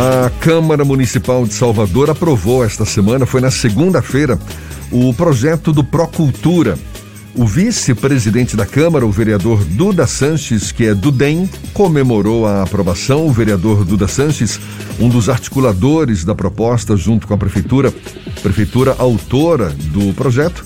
[0.00, 4.38] A Câmara Municipal de Salvador aprovou esta semana, foi na segunda-feira,
[4.92, 6.78] o projeto do Procultura.
[7.34, 13.26] O vice-presidente da Câmara, o vereador Duda Sanches, que é do DEM, comemorou a aprovação.
[13.26, 14.60] O vereador Duda Sanches,
[15.00, 17.92] um dos articuladores da proposta junto com a prefeitura,
[18.40, 20.64] prefeitura autora do projeto.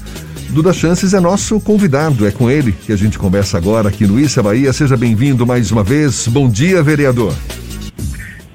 [0.50, 4.20] Duda Chances é nosso convidado, é com ele que a gente conversa agora aqui no
[4.20, 4.74] Issa Bahia.
[4.74, 6.28] Seja bem-vindo mais uma vez.
[6.28, 7.32] Bom dia, vereador.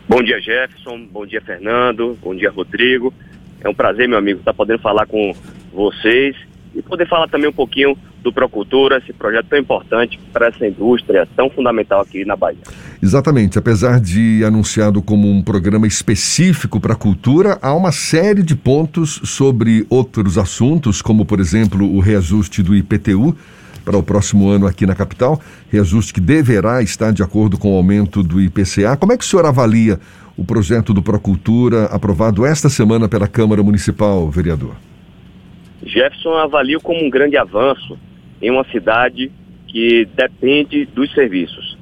[0.07, 1.05] Bom dia, Jefferson.
[1.11, 2.18] Bom dia, Fernando.
[2.21, 3.13] Bom dia, Rodrigo.
[3.61, 5.33] É um prazer, meu amigo, estar podendo falar com
[5.73, 6.36] vocês
[6.73, 11.27] e poder falar também um pouquinho do Procultura, esse projeto tão importante para essa indústria
[11.35, 12.59] tão fundamental aqui na Bahia.
[13.01, 13.59] Exatamente.
[13.59, 19.21] Apesar de anunciado como um programa específico para a cultura, há uma série de pontos
[19.24, 23.35] sobre outros assuntos, como, por exemplo, o reajuste do IPTU
[23.87, 25.39] para o próximo ano aqui na capital,
[25.71, 28.97] reajuste que deverá estar de acordo com o aumento do IPCA.
[28.97, 29.97] Como é que o senhor avalia
[30.36, 34.75] o projeto do Procultura aprovado esta semana pela Câmara Municipal, vereador?
[35.85, 37.97] Jefferson avalio como um grande avanço
[38.41, 39.31] em uma cidade
[39.67, 41.77] que depende dos serviços.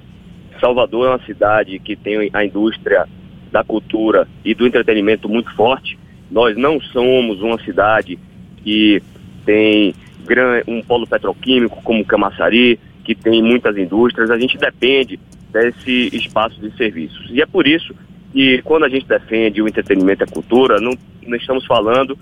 [0.61, 3.08] Salvador é uma cidade que tem a indústria
[3.52, 5.98] da cultura e do entretenimento muito forte.
[6.30, 8.20] Nós não somos uma cidade
[8.64, 9.02] que
[9.44, 9.95] tem
[10.68, 15.20] um polo petroquímico como Camaçari, que tem muitas indústrias, a gente depende
[15.52, 17.30] desse espaço de serviços.
[17.32, 17.95] E é por isso
[18.32, 22.17] que quando a gente defende o entretenimento e a cultura, não, não estamos falando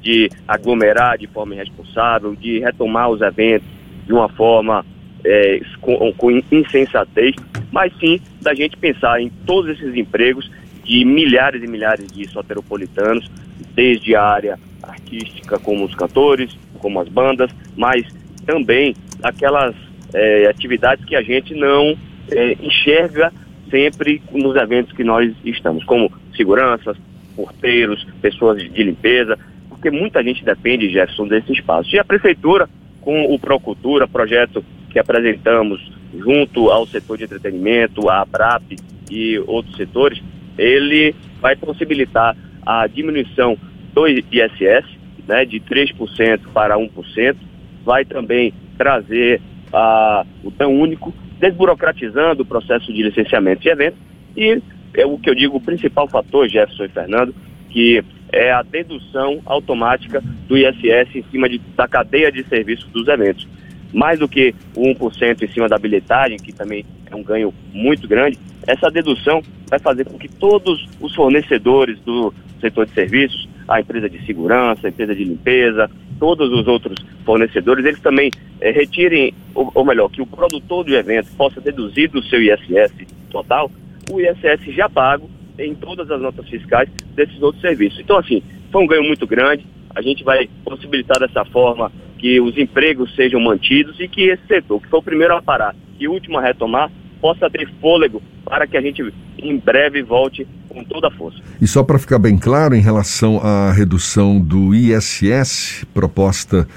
[0.00, 3.68] de aglomerar de forma irresponsável, de retomar os eventos
[4.06, 4.86] de uma forma
[5.24, 7.34] é, com, com insensatez,
[7.70, 10.50] mas sim da gente pensar em todos esses empregos
[10.84, 13.30] de milhares e milhares de soteropolitanos,
[13.74, 18.04] desde a área artística, como os cantores, como as bandas, mas
[18.46, 19.74] também aquelas
[20.14, 21.96] é, atividades que a gente não
[22.30, 23.32] é, enxerga
[23.70, 26.96] sempre nos eventos que nós estamos, como seguranças,
[27.36, 31.94] porteiros, pessoas de limpeza, porque muita gente depende, Jefferson, desse espaço.
[31.94, 32.68] E a prefeitura,
[33.00, 35.80] com o Procultura, projeto que apresentamos
[36.16, 38.76] junto ao setor de entretenimento, a ABRAP
[39.10, 40.20] e outros setores,
[40.56, 42.36] ele vai possibilitar
[42.66, 43.56] a diminuição
[43.94, 44.97] do ISS,
[45.28, 47.36] né, de 3% para 1%,
[47.84, 49.40] vai também trazer
[49.72, 54.00] a, o tão único, desburocratizando o processo de licenciamento de eventos
[54.36, 54.60] e
[54.94, 57.34] é o que eu digo, o principal fator, Jefferson e Fernando,
[57.68, 58.02] que
[58.32, 63.46] é a dedução automática do ISS em cima de, da cadeia de serviços dos eventos.
[63.92, 68.06] Mais do que o 1% em cima da bilhetagem, que também é um ganho muito
[68.06, 73.80] grande, essa dedução vai fazer com que todos os fornecedores do setor de serviços, a
[73.80, 78.30] empresa de segurança, a empresa de limpeza, todos os outros fornecedores, eles também
[78.60, 82.92] é, retirem, ou, ou, melhor, que o produtor do evento possa deduzir do seu ISS
[83.30, 83.70] total
[84.10, 87.98] o ISS já pago em todas as notas fiscais desses outros serviços.
[88.00, 89.66] Então, assim, foi um ganho muito grande.
[89.94, 94.80] A gente vai possibilitar dessa forma que os empregos sejam mantidos e que esse setor,
[94.80, 96.90] que foi o primeiro a parar e o último a retomar,
[97.20, 99.02] possa ter fôlego para que a gente
[99.38, 101.38] em breve volte com toda a força.
[101.60, 106.68] E só para ficar bem claro, em relação à redução do ISS proposta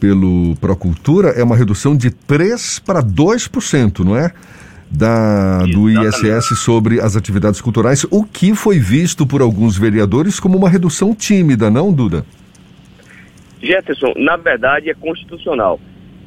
[0.00, 4.32] pelo Procultura, é uma redução de 3 para 2%, não é?
[4.90, 10.58] Da, do ISS sobre as atividades culturais, o que foi visto por alguns vereadores como
[10.58, 12.26] uma redução tímida, não, Duda?
[13.62, 15.80] Jefferson, na verdade é constitucional.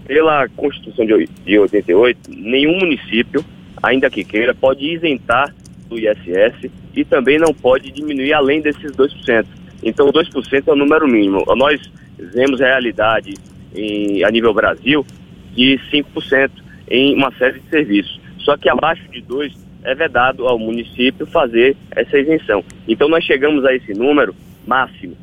[0.07, 3.46] Pela Constituição de 88, nenhum município
[3.85, 5.53] ainda que queira, pode isentar
[5.88, 9.46] do ISS e também não pode diminuir além desses 2%.
[9.84, 11.44] Então, 2% é o número mínimo.
[11.56, 11.79] Nós
[12.18, 13.34] vemos realidade
[13.75, 15.06] em, a nível Brasil
[15.53, 16.51] de 5%
[16.90, 18.19] em uma série de serviços.
[18.40, 22.63] Só que abaixo de 2% é vedado ao município fazer essa isenção.
[22.88, 24.35] Então, nós chegamos a esse número
[24.66, 25.16] máximo.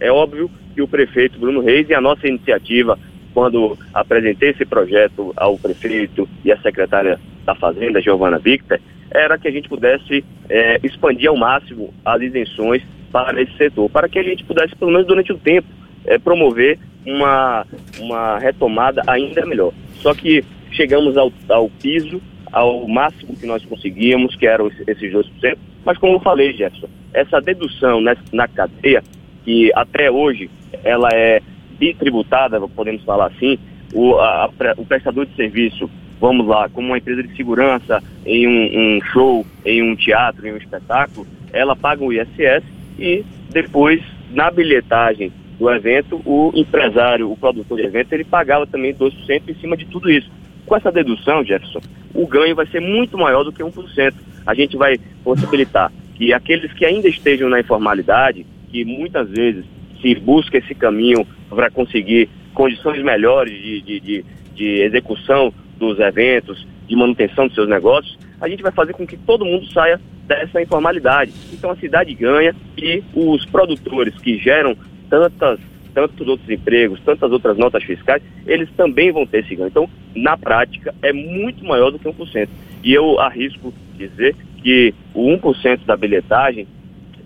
[0.00, 2.98] É óbvio que o prefeito Bruno Reis e a nossa iniciativa,
[3.34, 8.80] quando apresentei esse projeto ao prefeito e à secretária da Fazenda, Giovana Victor,
[9.10, 12.82] era que a gente pudesse é, expandir ao máximo as isenções
[13.12, 15.68] para esse setor, para que a gente pudesse, pelo menos durante o tempo,
[16.04, 17.66] é, promover uma,
[18.00, 19.72] uma retomada ainda melhor.
[19.96, 22.20] Só que chegamos ao, ao piso,
[22.52, 27.40] ao máximo que nós conseguíamos, que eram esses 2%, mas como eu falei, Jefferson, essa
[27.40, 29.02] dedução na cadeia,
[29.44, 30.50] que até hoje
[30.82, 31.40] ela é
[31.78, 33.58] bitributada, podemos falar assim,
[33.94, 35.88] o, a, o prestador de serviço
[36.20, 40.52] vamos lá, como uma empresa de segurança em um, um, show, em um teatro, em
[40.52, 42.64] um espetáculo, ela paga o ISS
[42.98, 48.94] e depois, na bilhetagem do evento, o empresário, o produtor de evento, ele pagava também
[48.94, 50.30] 2% em cima de tudo isso.
[50.66, 51.80] Com essa dedução, Jefferson,
[52.14, 54.14] o ganho vai ser muito maior do que 1%.
[54.46, 59.64] A gente vai possibilitar que aqueles que ainda estejam na informalidade, que muitas vezes
[60.00, 64.24] se busca esse caminho para conseguir condições melhores de, de, de,
[64.54, 69.16] de execução dos eventos, de manutenção dos seus negócios, a gente vai fazer com que
[69.16, 71.32] todo mundo saia dessa informalidade.
[71.52, 74.76] Então a cidade ganha e os produtores que geram
[75.08, 75.60] tantas,
[75.94, 79.68] tantos outros empregos, tantas outras notas fiscais, eles também vão ter esse ganho.
[79.68, 82.48] Então, na prática, é muito maior do que 1%.
[82.82, 86.66] E eu arrisco dizer que o 1% da bilhetagem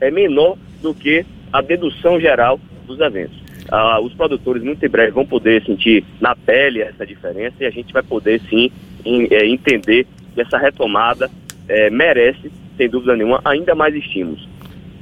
[0.00, 3.39] é menor do que a dedução geral dos eventos.
[3.70, 7.70] Ah, os produtores muito em breve vão poder sentir na pele essa diferença e a
[7.70, 8.70] gente vai poder sim
[9.04, 11.30] em, é, entender que essa retomada
[11.68, 14.48] é, merece, sem dúvida nenhuma, ainda mais estímulos.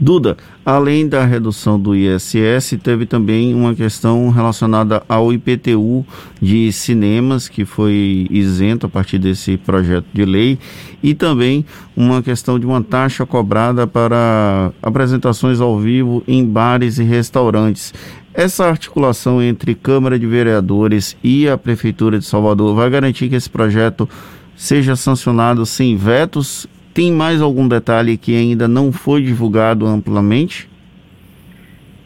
[0.01, 6.07] Duda, além da redução do ISS, teve também uma questão relacionada ao IPTU
[6.41, 10.57] de cinemas, que foi isento a partir desse projeto de lei,
[11.03, 11.67] e também
[11.97, 17.93] uma questão de uma taxa cobrada para apresentações ao vivo em bares e restaurantes.
[18.35, 23.51] Essa articulação entre Câmara de Vereadores e a Prefeitura de Salvador vai garantir que esse
[23.51, 24.09] projeto
[24.55, 30.69] seja sancionado sem vetos tem mais algum detalhe que ainda não foi divulgado amplamente?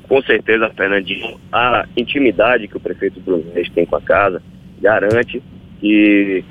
[0.07, 1.41] Com certeza, Fernandinho.
[1.51, 4.43] A intimidade que o prefeito Bruno Reis tem com a casa
[4.83, 5.43] garante
[5.81, 6.45] que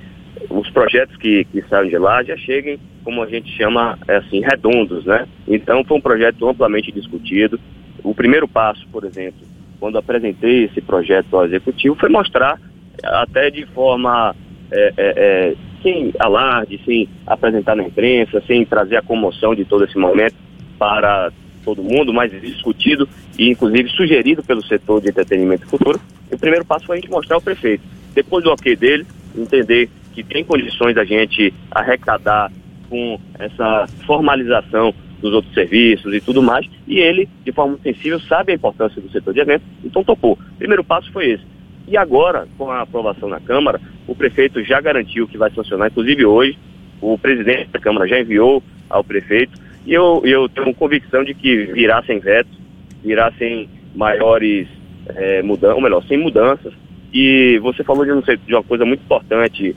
[0.50, 4.40] os projetos que, que saem de lá já cheguem, como a gente chama, é assim,
[4.40, 5.28] redondos, né?
[5.48, 7.60] Então, foi um projeto amplamente discutido.
[8.04, 9.46] O primeiro passo, por exemplo,
[9.82, 12.62] quando apresentei esse projeto ao executivo, foi mostrar,
[13.04, 14.36] até de forma
[14.72, 19.84] é, é, é sem alarde, sem apresentar na imprensa, sem trazer a comoção de todo
[19.84, 20.36] esse momento
[20.78, 21.32] para
[21.66, 26.00] todo mundo, mas discutido e inclusive sugerido pelo setor de entretenimento futuro.
[26.32, 27.84] o primeiro passo foi a gente mostrar ao prefeito.
[28.14, 29.06] Depois do ok dele,
[29.36, 32.52] entender que tem condições da gente arrecadar
[32.88, 38.52] com essa formalização dos outros serviços e tudo mais, e ele, de forma sensível, sabe
[38.52, 40.34] a importância do setor de eventos, então topou.
[40.34, 41.44] O primeiro passo foi esse.
[41.88, 46.26] E agora, com a aprovação na Câmara, o prefeito já garantiu que vai sancionar, inclusive
[46.26, 46.58] hoje,
[47.02, 51.66] o presidente da Câmara já enviou ao prefeito, e eu, eu tenho convicção de que
[51.66, 52.58] virá sem vetos,
[53.04, 54.68] virá sem maiores
[55.08, 56.74] é, mudanças, ou melhor, sem mudanças.
[57.14, 59.76] E você falou de, de uma coisa muito importante,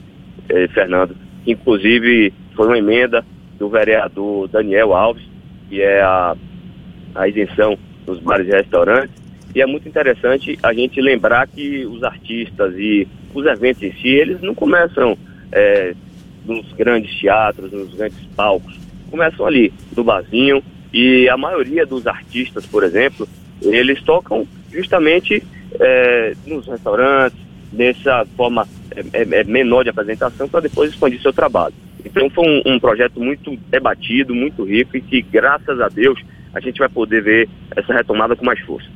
[0.49, 3.25] eh, Fernando, que inclusive foi uma emenda
[3.58, 5.25] do vereador Daniel Alves,
[5.69, 6.37] que é a,
[7.15, 9.25] a isenção dos bares e restaurantes,
[9.55, 14.09] e é muito interessante a gente lembrar que os artistas e os eventos em si,
[14.09, 15.17] eles não começam
[15.53, 15.95] é,
[16.45, 18.77] nos grandes teatros, nos grandes palcos.
[19.11, 20.63] Começam ali, no barzinho.
[20.93, 23.29] E a maioria dos artistas, por exemplo,
[23.63, 25.43] eles tocam justamente
[25.81, 27.39] é, nos restaurantes,
[27.73, 31.75] nessa forma é, é, é menor de apresentação, para depois expandir seu trabalho.
[32.05, 36.21] Então foi um, um projeto muito debatido, muito rico e que, graças a Deus,
[36.55, 38.89] a gente vai poder ver essa retomada com mais força.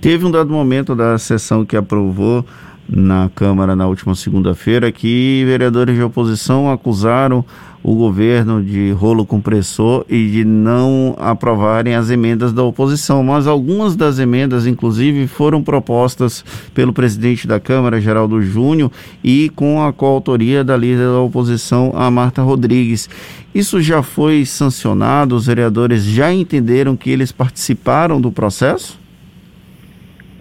[0.00, 2.44] Teve um dado momento da sessão que aprovou
[2.94, 7.44] na Câmara na última segunda-feira que vereadores de oposição acusaram
[7.82, 13.24] o governo de rolo compressor e de não aprovarem as emendas da oposição.
[13.24, 18.92] Mas algumas das emendas, inclusive, foram propostas pelo presidente da Câmara, Geraldo Júnior,
[19.24, 23.10] e com a coautoria da líder da oposição, a Marta Rodrigues.
[23.52, 25.34] Isso já foi sancionado?
[25.34, 29.02] Os vereadores já entenderam que eles participaram do processo?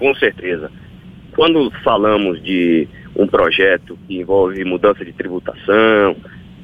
[0.02, 0.72] com certeza.
[1.36, 6.16] Quando falamos de um projeto que envolve mudança de tributação,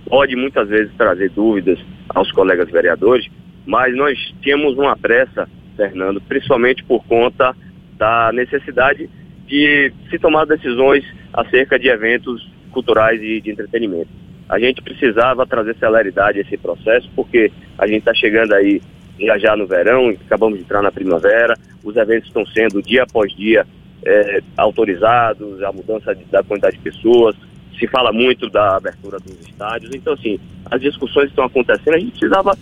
[0.06, 3.28] pode muitas vezes trazer dúvidas aos colegas vereadores,
[3.66, 7.56] mas nós tínhamos uma pressa, Fernando, principalmente por conta
[7.98, 9.10] da necessidade
[9.46, 14.10] de se tomar decisões acerca de eventos culturais e de entretenimento.
[14.50, 18.82] A gente precisava trazer celeridade a esse processo, porque a gente está chegando aí
[19.20, 23.34] já já no verão, acabamos de entrar na primavera, os eventos estão sendo dia após
[23.36, 23.66] dia
[24.06, 27.36] é, autorizados, a mudança de, da quantidade de pessoas,
[27.78, 30.40] se fala muito da abertura dos estádios, então assim,
[30.70, 32.58] as discussões estão acontecendo, a gente precisava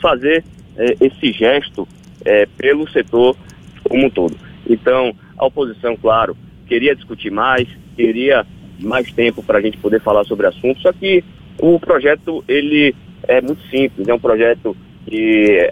[0.00, 0.44] fazer
[0.76, 1.86] é, esse gesto
[2.24, 3.36] é, pelo setor
[3.82, 4.36] como um todo.
[4.68, 8.46] Então, a oposição, claro, queria discutir mais, queria
[8.78, 11.24] mais tempo para a gente poder falar sobre o assunto, só que
[11.58, 12.94] o projeto, ele
[13.26, 15.70] é muito simples, é um projeto que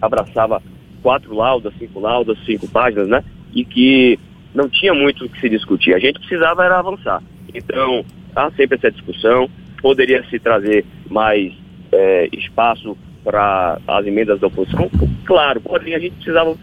[0.00, 0.62] abraçava
[1.02, 3.22] quatro laudas, cinco laudas, cinco páginas, né?
[3.54, 4.18] E que
[4.54, 5.94] não tinha muito o que se discutir.
[5.94, 7.22] A gente precisava era avançar.
[7.52, 9.50] Então, há sempre essa discussão.
[9.82, 11.52] Poderia se trazer mais
[11.92, 14.90] é, espaço para as emendas da oposição?
[15.24, 16.56] Claro, porém a gente precisava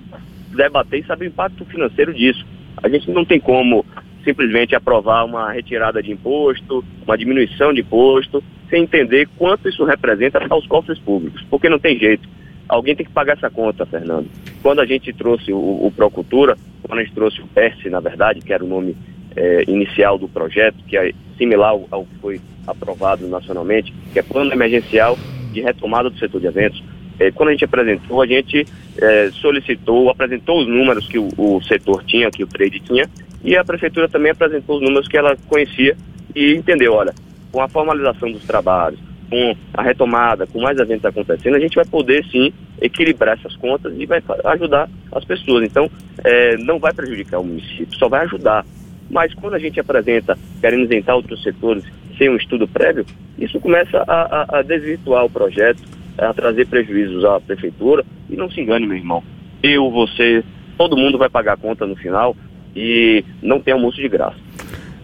[0.56, 2.46] debater e saber o impacto financeiro disso.
[2.82, 3.86] A gente não tem como
[4.24, 10.40] simplesmente aprovar uma retirada de imposto, uma diminuição de imposto, sem entender quanto isso representa
[10.50, 12.28] aos cofres públicos, porque não tem jeito.
[12.68, 14.30] alguém tem que pagar essa conta, Fernando.
[14.62, 18.42] Quando a gente trouxe o, o Procultura, quando a gente trouxe o PERS, na verdade,
[18.42, 18.96] que era o nome
[19.36, 24.52] é, inicial do projeto, que é similar ao, que foi aprovado nacionalmente, que é Plano
[24.52, 25.18] Emergencial
[25.52, 26.84] de Retomada do Setor de Eventos,
[27.20, 28.66] é, quando a gente apresentou, a gente
[29.00, 33.08] é, solicitou, apresentou os números que o, o, setor tinha, que o trade tinha,
[33.44, 35.96] e a prefeitura também apresentou os números que ela conhecia
[36.36, 37.14] e entendeu, olha,
[37.52, 41.86] com a formalização dos trabalhos, com a retomada, com mais eventos acontecendo, a gente vai
[41.86, 45.64] poder sim equilibrar essas contas e vai ajudar as pessoas.
[45.64, 45.90] Então,
[46.24, 48.66] é, não vai prejudicar o município, só vai ajudar.
[49.10, 51.84] Mas quando a gente apresenta, querendo isentar outros setores
[52.18, 53.06] sem um estudo prévio,
[53.38, 55.82] isso começa a, a, a desvirtuar o projeto,
[56.18, 58.04] a trazer prejuízos à prefeitura.
[58.30, 59.24] E não se engane, meu irmão.
[59.62, 60.44] Eu, você,
[60.78, 62.36] todo mundo vai pagar a conta no final
[62.76, 64.38] e não tem almoço de graça.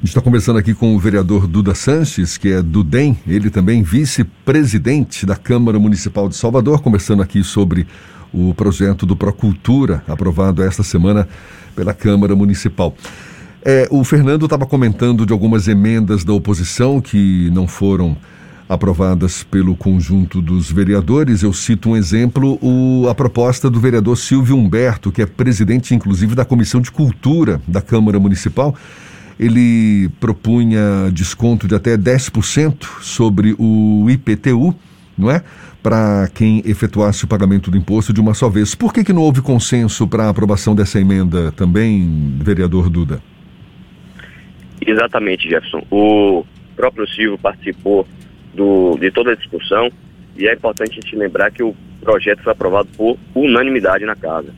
[0.08, 5.26] Está conversando aqui com o vereador Duda Sanches, que é do DEM, ele também vice-presidente
[5.26, 7.86] da Câmara Municipal de Salvador, conversando aqui sobre
[8.34, 11.28] o projeto do Procultura, aprovado esta semana
[11.76, 12.96] pela Câmara Municipal.
[13.62, 18.16] É, o Fernando estava comentando de algumas emendas da oposição que não foram
[18.70, 21.44] aprovadas pelo conjunto dos vereadores.
[21.44, 26.34] Eu cito um exemplo, o, a proposta do vereador Silvio Humberto, que é presidente, inclusive,
[26.34, 28.74] da Comissão de Cultura da Câmara Municipal
[29.40, 34.76] ele propunha desconto de até 10% sobre o IPTU,
[35.18, 35.44] não é?
[35.82, 38.76] Para quem efetuasse o pagamento do imposto de uma só vez.
[38.76, 43.22] Por que, que não houve consenso para a aprovação dessa emenda também, vereador Duda?
[44.86, 45.84] Exatamente, Jefferson.
[45.90, 48.08] O próprio Silvio participou
[48.54, 49.90] do, de toda a discussão
[50.36, 54.54] e é importante a gente lembrar que o projeto foi aprovado por unanimidade na casa.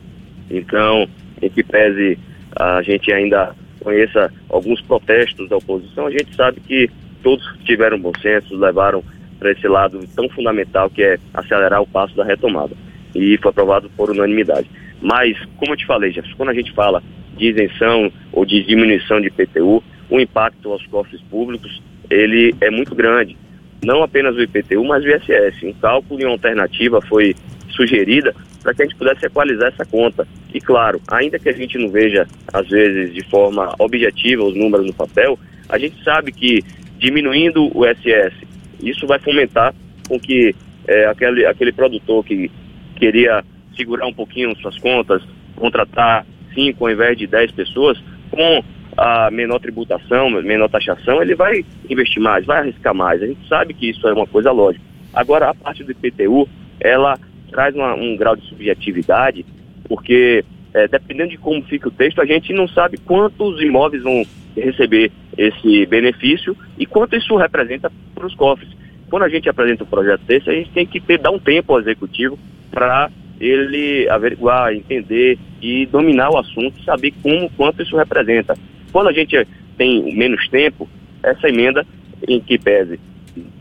[0.50, 1.08] Então,
[1.40, 2.18] em que pese
[2.56, 6.90] a gente ainda conheça alguns protestos da oposição, a gente sabe que
[7.22, 9.02] todos tiveram bom senso, levaram
[9.38, 12.74] para esse lado tão fundamental que é acelerar o passo da retomada.
[13.14, 14.70] E foi aprovado por unanimidade.
[15.00, 17.02] Mas, como eu te falei, Jefferson, quando a gente fala
[17.36, 22.94] de isenção ou de diminuição de IPTU, o impacto aos cofres públicos, ele é muito
[22.94, 23.36] grande.
[23.82, 25.62] Não apenas o IPTU, mas o ISS.
[25.62, 27.34] Um cálculo e uma alternativa foi
[27.70, 30.26] sugerida para que a gente pudesse equalizar essa conta.
[30.52, 34.86] E claro, ainda que a gente não veja, às vezes, de forma objetiva os números
[34.86, 35.38] no papel,
[35.68, 36.62] a gente sabe que
[36.98, 38.36] diminuindo o SS,
[38.82, 39.74] isso vai fomentar
[40.08, 40.54] com que
[40.86, 42.50] é, aquele, aquele produtor que
[42.96, 43.42] queria
[43.76, 45.22] segurar um pouquinho suas contas,
[45.56, 47.98] contratar cinco ao invés de dez pessoas,
[48.30, 48.62] com
[48.96, 53.22] a menor tributação, menor taxação, ele vai investir mais, vai arriscar mais.
[53.22, 54.84] A gente sabe que isso é uma coisa lógica.
[55.14, 56.48] Agora, a parte do IPTU,
[56.80, 57.18] ela
[57.50, 59.44] traz uma, um grau de subjetividade,
[59.88, 64.24] porque é, dependendo de como fica o texto, a gente não sabe quantos imóveis vão
[64.56, 68.70] receber esse benefício e quanto isso representa para os cofres.
[69.08, 71.72] Quando a gente apresenta um projeto desse, a gente tem que ter, dar um tempo
[71.72, 72.38] ao executivo
[72.70, 78.56] para ele averiguar, entender e dominar o assunto, saber como, quanto isso representa.
[78.92, 79.36] Quando a gente
[79.76, 80.88] tem menos tempo,
[81.22, 81.86] essa emenda,
[82.28, 83.00] em que pese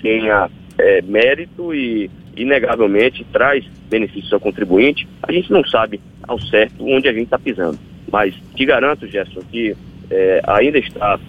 [0.02, 6.86] tenha é, mérito e inegavelmente traz benefícios ao contribuinte, a gente não sabe ao certo
[6.86, 7.78] onde a gente está pisando.
[8.12, 9.76] Mas te garanto, Gerson, que
[10.10, 11.20] é, ainda está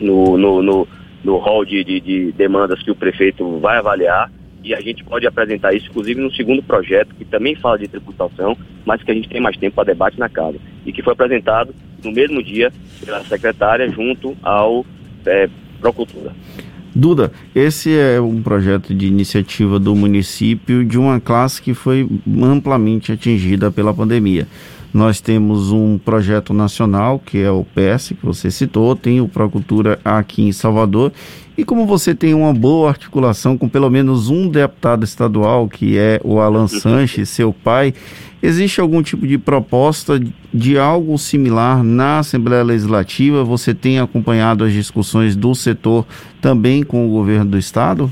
[0.00, 0.88] no, no, no,
[1.24, 4.30] no hall de, de, de, demandas que o prefeito vai avaliar
[4.62, 8.56] e a gente pode apresentar isso, inclusive, no segundo projeto, que também fala de tributação,
[8.84, 10.58] mas que a gente tem mais tempo para debate na casa.
[10.84, 12.72] E que foi apresentado no mesmo dia
[13.04, 14.84] pela secretária junto ao
[15.24, 15.48] é,
[15.80, 16.32] Procultura.
[16.98, 22.08] Duda, esse é um projeto de iniciativa do município de uma classe que foi
[22.42, 24.48] amplamente atingida pela pandemia.
[24.94, 30.00] Nós temos um projeto nacional, que é o PS, que você citou, tem o Procultura
[30.02, 31.12] aqui em Salvador.
[31.58, 36.18] E como você tem uma boa articulação com pelo menos um deputado estadual, que é
[36.24, 37.92] o Alan Sanches, seu pai,
[38.42, 40.20] existe algum tipo de proposta
[40.52, 43.44] de algo similar na Assembleia Legislativa?
[43.44, 46.06] Você tem acompanhado as discussões do setor
[46.40, 48.10] também com o governo do Estado?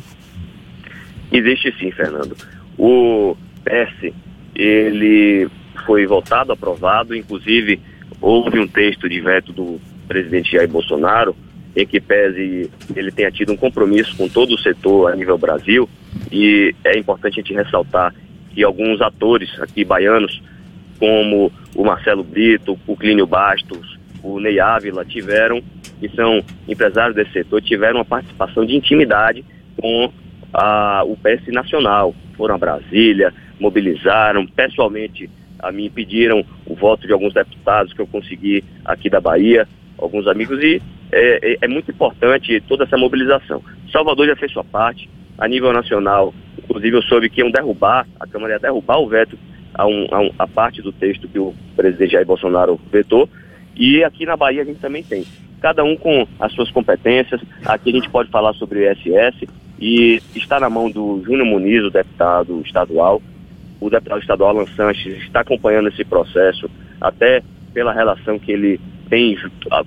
[1.33, 2.37] Existe sim, Fernando.
[2.79, 4.13] O PS,
[4.55, 5.49] ele
[5.87, 7.81] foi votado, aprovado, inclusive
[8.21, 11.37] houve um texto de veto do presidente Jair Bolsonaro,
[11.77, 15.89] em que pese ele tenha tido um compromisso com todo o setor a nível Brasil,
[16.31, 18.15] e é importante a gente ressaltar
[18.55, 20.43] que alguns atores aqui baianos,
[20.99, 25.63] como o Marcelo Brito, o Clínio Bastos, o Ney Ávila, tiveram,
[26.01, 29.45] que são empresários desse setor, tiveram uma participação de intimidade
[29.77, 30.11] com
[30.53, 32.15] a, o PS Nacional.
[32.37, 35.29] Foram a Brasília, mobilizaram pessoalmente
[35.65, 40.27] a mim pediram o voto de alguns deputados que eu consegui aqui da Bahia, alguns
[40.27, 40.81] amigos, e
[41.11, 43.63] é, é, é muito importante toda essa mobilização.
[43.91, 45.09] Salvador já fez sua parte,
[45.39, 46.35] a nível nacional
[46.65, 49.39] Inclusive eu soube que iam derrubar, a Câmara ia derrubar o veto
[49.75, 53.29] a, um, a, um, a parte do texto que o presidente Jair Bolsonaro vetou.
[53.77, 55.25] E aqui na Bahia a gente também tem.
[55.61, 57.41] Cada um com as suas competências.
[57.65, 61.83] Aqui a gente pode falar sobre o ISS e está na mão do Júnior Muniz,
[61.83, 63.21] o deputado estadual.
[63.81, 67.43] O deputado estadual Alan Sanches está acompanhando esse processo, até
[67.73, 68.81] pela relação que ele
[69.11, 69.37] tem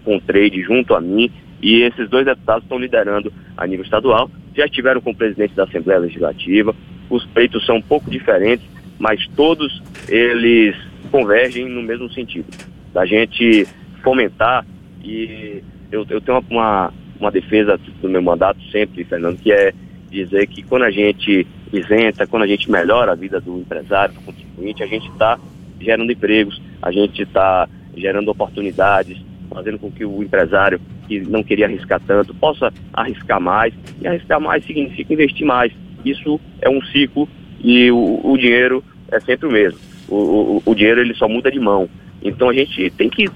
[0.04, 1.32] com o trade junto a mim.
[1.62, 4.30] E esses dois deputados estão liderando a nível estadual.
[4.58, 6.76] Já estiveram com o presidente da Assembleia Legislativa.
[7.12, 8.66] Os peitos são um pouco diferentes,
[8.98, 10.76] mas todos eles
[11.12, 12.48] convergem no mesmo sentido.
[12.92, 13.68] Da gente
[14.04, 14.66] fomentar
[15.04, 15.62] e
[15.92, 19.72] eu, eu tenho uma, uma defesa do meu mandato sempre, Fernando, que é
[20.10, 24.22] dizer que quando a gente isenta, quando a gente melhora a vida do empresário, do
[24.22, 25.38] contribuinte, a gente está
[25.80, 29.18] gerando empregos, a gente está gerando oportunidades,
[29.58, 34.40] fazendo com que o empresário que não queria arriscar tanto possa arriscar mais, e arriscar
[34.40, 35.74] mais significa investir mais.
[36.06, 37.28] Isso é um ciclo
[37.60, 39.80] e o, o dinheiro é sempre o mesmo.
[40.08, 41.90] O, o, o dinheiro ele só muda de mão.
[42.22, 43.30] Então a gente tem que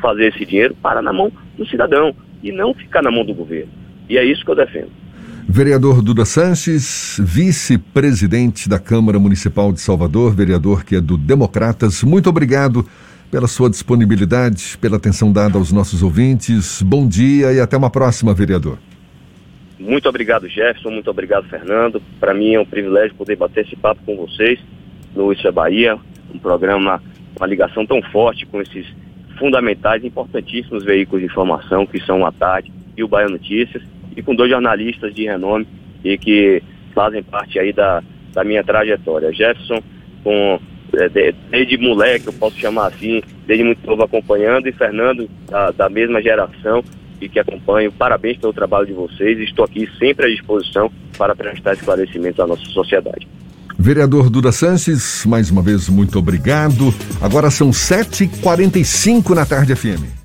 [0.00, 3.72] fazer esse dinheiro para na mão do cidadão e não ficar na mão do governo.
[4.08, 4.90] E é isso que eu defendo.
[5.48, 12.30] Vereador Duda Sanches, vice-presidente da Câmara Municipal de Salvador, vereador que é do Democratas, muito
[12.30, 12.86] obrigado
[13.30, 16.82] pela sua disponibilidade, pela atenção dada aos nossos ouvintes.
[16.82, 18.78] Bom dia e até uma próxima, vereador.
[19.78, 20.90] Muito obrigado, Jefferson.
[20.90, 22.00] Muito obrigado, Fernando.
[22.20, 24.58] Para mim é um privilégio poder bater esse papo com vocês
[25.14, 25.96] no Isso é Bahia,
[26.34, 27.00] um programa,
[27.36, 28.86] uma ligação tão forte com esses
[29.38, 33.82] fundamentais importantíssimos veículos de informação que são a Tarde e o Bahia Notícias,
[34.16, 35.66] e com dois jornalistas de renome
[36.04, 36.62] e que
[36.94, 38.02] fazem parte aí da,
[38.32, 39.32] da minha trajetória.
[39.32, 39.82] Jefferson,
[40.22, 40.60] com,
[41.50, 46.22] desde moleque, eu posso chamar assim, desde muito novo acompanhando, e Fernando, da, da mesma
[46.22, 46.82] geração
[47.20, 47.92] e que acompanho.
[47.92, 49.38] Parabéns pelo trabalho de vocês.
[49.40, 53.26] Estou aqui sempre à disposição para prestar esclarecimentos à nossa sociedade.
[53.78, 56.94] Vereador Duda Sanches, mais uma vez muito obrigado.
[57.20, 60.23] Agora são 7h45 na tarde FM.